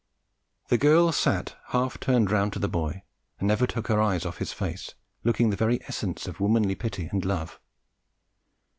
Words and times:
The 0.69 0.79
girl 0.79 1.11
sat 1.11 1.55
half 1.67 1.99
turned 1.99 2.31
round 2.31 2.53
to 2.53 2.57
the 2.57 2.67
boy 2.67 3.03
and 3.37 3.47
never 3.47 3.67
took 3.67 3.85
her 3.87 4.01
eyes 4.01 4.25
off 4.25 4.39
his 4.39 4.51
face, 4.51 4.95
looking 5.23 5.51
the 5.51 5.55
very 5.55 5.79
essence 5.83 6.27
of 6.27 6.39
womanly 6.39 6.73
pity 6.73 7.05
and 7.11 7.23
love. 7.23 7.59